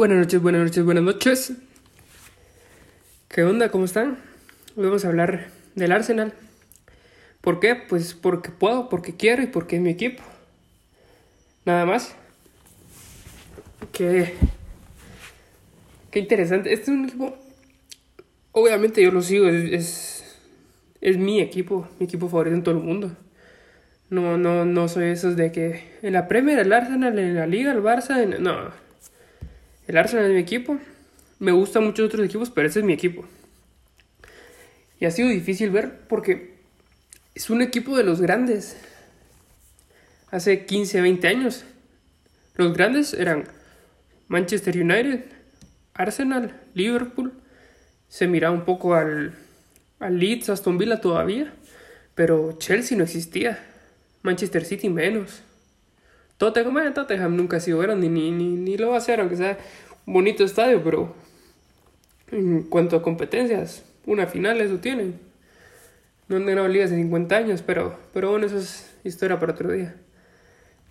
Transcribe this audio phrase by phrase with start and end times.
[0.00, 1.52] Buenas noches, buenas noches, buenas noches.
[3.28, 3.68] ¿Qué onda?
[3.70, 4.16] ¿Cómo están?
[4.74, 6.32] Hoy vamos a hablar del Arsenal.
[7.42, 7.74] ¿Por qué?
[7.74, 10.22] Pues porque puedo, porque quiero y porque es mi equipo.
[11.66, 12.16] Nada más.
[13.92, 14.36] Qué,
[16.10, 16.72] qué interesante.
[16.72, 17.36] Este es un equipo.
[18.52, 20.24] Obviamente yo lo sigo, es,
[21.02, 23.12] es, mi equipo, mi equipo favorito en todo el mundo.
[24.08, 27.70] No, no, no soy esos de que en la Premier el Arsenal, en la Liga
[27.70, 28.89] el Barça, en, no.
[29.90, 30.78] El Arsenal es mi equipo.
[31.40, 33.24] Me gustan muchos otros equipos, pero ese es mi equipo.
[35.00, 36.54] Y ha sido difícil ver porque
[37.34, 38.76] es un equipo de los grandes.
[40.30, 41.64] Hace 15, 20 años.
[42.54, 43.48] Los grandes eran
[44.28, 45.24] Manchester United,
[45.94, 47.32] Arsenal, Liverpool.
[48.06, 49.34] Se miraba un poco al,
[49.98, 51.52] al Leeds, Aston Villa todavía.
[52.14, 53.58] Pero Chelsea no existía.
[54.22, 55.42] Manchester City menos.
[56.40, 59.36] Tottenham, bueno, Tottenham nunca ha sido grande ni, ni, ni lo va a hacer, aunque
[59.36, 59.58] sea
[60.06, 61.14] un bonito estadio, pero
[62.30, 65.20] en cuanto a competencias, una final eso tienen.
[66.28, 69.70] No han ganado ligas en 50 años, pero, pero bueno, eso es historia para otro
[69.70, 69.94] día.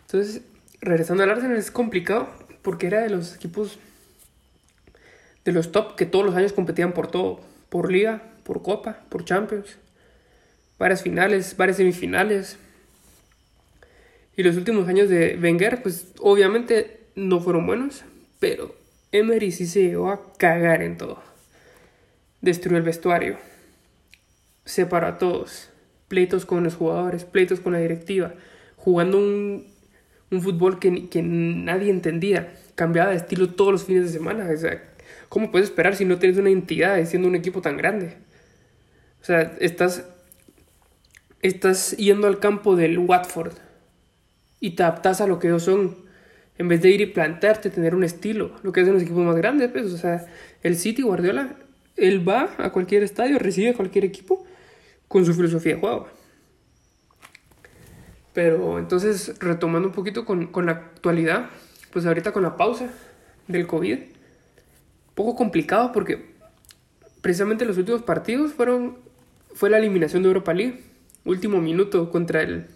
[0.00, 0.42] Entonces,
[0.80, 2.28] regresando al Arsenal es complicado
[2.62, 3.78] porque era de los equipos
[5.44, 9.24] de los top que todos los años competían por todo, por liga, por copa, por
[9.24, 9.78] Champions,
[10.76, 12.58] varias finales, varias semifinales,
[14.36, 18.04] y los últimos años de Wenger, pues obviamente no fueron buenos,
[18.38, 18.74] pero
[19.10, 21.22] Emery sí se llegó a cagar en todo.
[22.42, 23.38] Destruyó el vestuario,
[24.66, 25.70] separó a todos,
[26.08, 28.34] pleitos con los jugadores, pleitos con la directiva,
[28.76, 29.66] jugando un,
[30.30, 34.46] un fútbol que, que nadie entendía, cambiaba de estilo todos los fines de semana.
[34.52, 34.82] O sea,
[35.30, 38.18] ¿cómo puedes esperar si no tienes una entidad siendo un equipo tan grande?
[39.22, 40.04] O sea, estás,
[41.40, 43.54] estás yendo al campo del Watford
[44.60, 45.96] y te adaptas a lo que ellos son.
[46.58, 49.36] En vez de ir y plantarte, tener un estilo, lo que hacen los equipos más
[49.36, 50.26] grandes, pues, o sea,
[50.62, 51.56] el City Guardiola,
[51.96, 54.46] él va a cualquier estadio, recibe a cualquier equipo
[55.08, 56.08] con su filosofía de juego.
[58.32, 61.50] Pero entonces, retomando un poquito con, con la actualidad,
[61.92, 62.90] pues ahorita con la pausa
[63.48, 63.98] del COVID,
[65.14, 66.34] poco complicado porque
[67.22, 68.98] precisamente los últimos partidos fueron,
[69.54, 70.82] fue la eliminación de Europa League,
[71.24, 72.66] último minuto contra el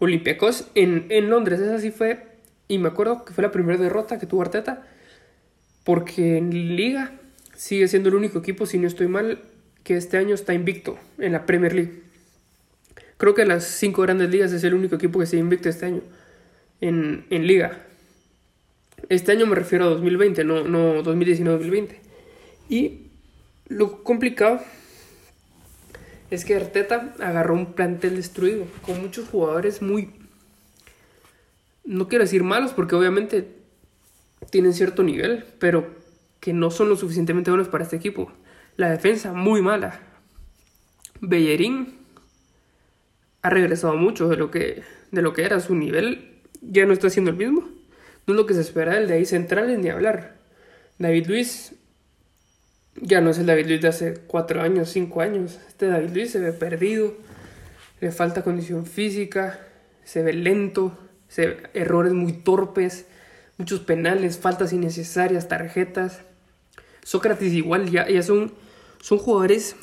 [0.00, 1.60] Olympiacos en, en Londres.
[1.60, 2.26] Esa sí fue,
[2.66, 4.86] y me acuerdo que fue la primera derrota que tuvo Arteta,
[5.84, 7.12] porque en Liga
[7.54, 9.40] sigue siendo el único equipo, si no estoy mal,
[9.84, 12.02] que este año está invicto en la Premier League.
[13.16, 16.00] Creo que las cinco grandes ligas es el único equipo que se invicto este año
[16.80, 17.86] en, en Liga.
[19.10, 21.96] Este año me refiero a 2020, no, no 2019-2020.
[22.70, 23.08] Y
[23.68, 24.60] lo complicado
[26.30, 30.10] es que Arteta agarró un plantel destruido, con muchos jugadores muy,
[31.84, 33.56] no quiero decir malos, porque obviamente
[34.50, 35.94] tienen cierto nivel, pero
[36.38, 38.32] que no son lo suficientemente buenos para este equipo.
[38.76, 40.00] La defensa muy mala.
[41.20, 41.98] Bellerín
[43.42, 47.10] ha regresado mucho de lo que, de lo que era su nivel, ya no está
[47.10, 47.68] siendo el mismo.
[48.26, 50.36] No es lo que se espera del de ahí centrales ni hablar.
[50.98, 51.74] David Luis
[52.96, 55.58] ya no es el David Luis de hace cuatro años, cinco años.
[55.68, 57.14] Este David Luis se ve perdido,
[58.00, 59.60] le falta condición física,
[60.04, 63.06] se ve lento, se errores muy torpes,
[63.58, 66.20] muchos penales, faltas innecesarias, tarjetas.
[67.02, 68.52] Sócrates igual, ya, ya son,
[69.00, 69.76] son jugadores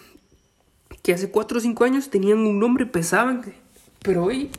[1.01, 3.41] que hace cuatro o cinco años tenían un nombre, pesaban,
[4.03, 4.51] pero hoy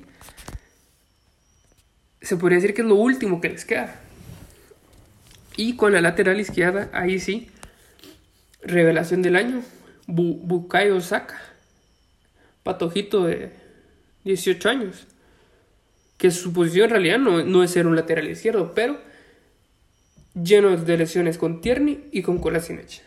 [2.20, 4.00] se podría decir que es lo último que les queda.
[5.56, 7.50] Y con la lateral izquierda, ahí sí,
[8.68, 9.62] Revelación del año,
[10.06, 11.40] Bu Bukayo Saka,
[12.62, 13.50] patojito de
[14.24, 15.06] 18 años,
[16.18, 18.98] que su posición en realidad no, es ser un lateral izquierdo, pero
[20.34, 23.02] lleno de lesiones con Tierney y con Kolasinac.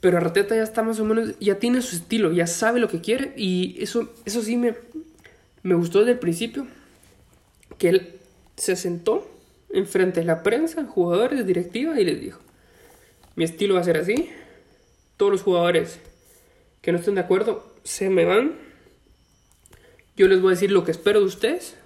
[0.00, 3.00] Pero Arteta ya está más o menos, ya tiene su estilo, ya sabe lo que
[3.00, 4.74] quiere y eso, eso sí me,
[5.62, 6.66] me gustó desde el principio,
[7.78, 8.20] que él
[8.56, 9.30] se sentó
[9.70, 12.40] enfrente de la prensa, jugadores, directiva y les dijo,
[13.36, 14.30] mi estilo va a ser así.
[15.16, 16.00] Todos los jugadores
[16.82, 18.54] que no estén de acuerdo se me van.
[20.16, 21.76] Yo les voy a decir lo que espero de ustedes.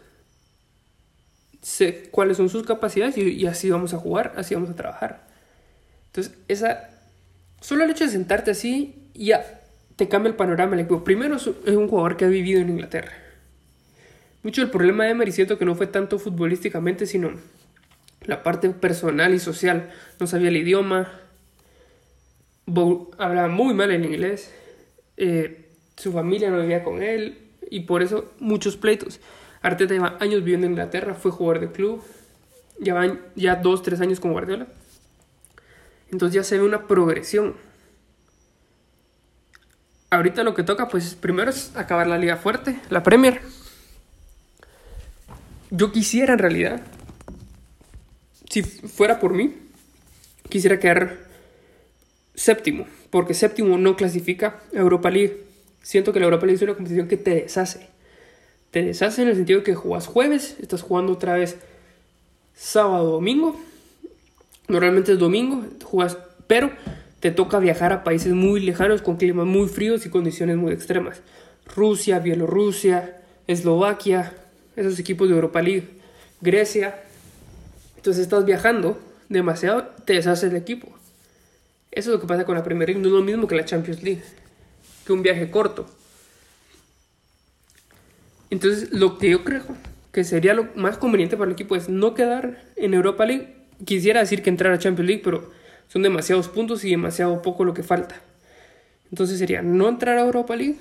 [1.62, 5.26] Sé cuáles son sus capacidades y, así vamos a jugar, así vamos a trabajar.
[6.06, 6.90] Entonces, esa.
[7.60, 9.62] Solo el hecho de sentarte así ya
[9.96, 11.02] te cambia el panorama del equipo.
[11.02, 13.12] Primero es un jugador que ha vivido en Inglaterra.
[14.42, 17.30] Mucho del problema de Emery siento que no fue tanto futbolísticamente, sino
[18.26, 19.90] la parte personal y social.
[20.20, 21.23] No sabía el idioma,
[23.18, 24.52] hablaba muy mal en inglés,
[25.16, 27.38] eh, su familia no vivía con él
[27.70, 29.20] y por eso muchos pleitos.
[29.62, 32.02] Arteta lleva años viviendo en Inglaterra, fue jugador de club,
[32.78, 34.66] Ya ya dos, tres años con Guardiola.
[36.10, 37.54] Entonces ya se ve una progresión.
[40.10, 43.40] Ahorita lo que toca, pues primero es acabar la liga fuerte, la Premier.
[45.70, 46.82] Yo quisiera en realidad,
[48.48, 49.56] si fuera por mí,
[50.48, 51.23] quisiera quedar
[52.34, 55.44] séptimo, porque séptimo no clasifica Europa League.
[55.82, 57.88] Siento que la Europa League es una competición que te deshace.
[58.70, 61.58] Te deshace en el sentido de que jugas jueves, estás jugando otra vez
[62.56, 63.60] sábado, domingo.
[64.68, 66.70] Normalmente es domingo, jugas, pero
[67.20, 71.20] te toca viajar a países muy lejanos con climas muy fríos y condiciones muy extremas.
[71.74, 74.32] Rusia, Bielorrusia, Eslovaquia,
[74.76, 75.88] esos equipos de Europa League,
[76.40, 77.02] Grecia.
[77.96, 78.98] Entonces estás viajando
[79.28, 80.88] demasiado, te deshaces el equipo.
[81.94, 83.64] Eso es lo que pasa con la Premier League, no es lo mismo que la
[83.64, 84.22] Champions League,
[85.06, 85.86] que un viaje corto.
[88.50, 89.62] Entonces, lo que yo creo
[90.10, 93.54] que sería lo más conveniente para el equipo es no quedar en Europa League.
[93.84, 95.50] Quisiera decir que entrar a Champions League, pero
[95.88, 98.20] son demasiados puntos y demasiado poco lo que falta.
[99.10, 100.76] Entonces sería no entrar a Europa League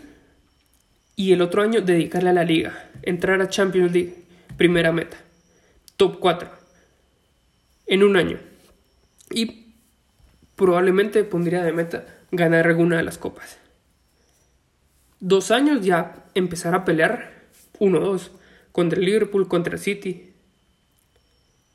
[1.16, 4.16] y el otro año dedicarle a la liga, entrar a Champions League,
[4.58, 5.18] primera meta,
[5.96, 6.50] top 4,
[7.86, 8.40] en un año.
[9.30, 9.63] Y
[10.56, 13.58] probablemente pondría de meta ganar alguna de las copas.
[15.20, 17.32] Dos años ya empezar a pelear
[17.80, 18.30] 1-2
[18.72, 20.34] contra el Liverpool, contra el City.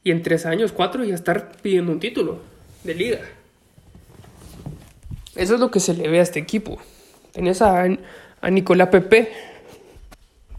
[0.05, 2.41] Y en tres años, cuatro, ya estar pidiendo un título
[2.85, 3.21] de liga.
[5.35, 6.81] Eso es lo que se le ve a este equipo.
[7.33, 7.85] Tenías a,
[8.41, 9.33] a Nicolás Pepe,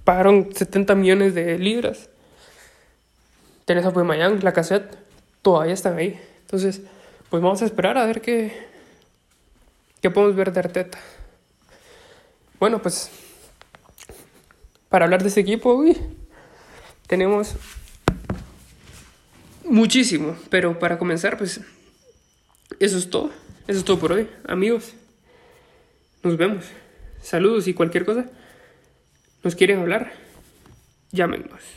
[0.03, 2.09] pagaron 70 millones de libras.
[3.65, 4.97] Tenés a Puemayán, la cassette,
[5.41, 6.19] todavía están ahí.
[6.41, 6.81] Entonces,
[7.29, 8.67] pues vamos a esperar a ver qué,
[10.01, 10.99] qué podemos ver de Arteta.
[12.59, 13.09] Bueno, pues
[14.89, 15.97] para hablar de ese equipo, uy,
[17.07, 17.55] tenemos
[19.63, 20.35] muchísimo.
[20.49, 21.61] Pero para comenzar, pues
[22.79, 23.31] eso es todo.
[23.67, 24.93] Eso es todo por hoy, amigos.
[26.23, 26.65] Nos vemos.
[27.21, 28.25] Saludos y cualquier cosa.
[29.43, 30.11] ¿Nos quieren hablar?
[31.11, 31.61] Llámenos.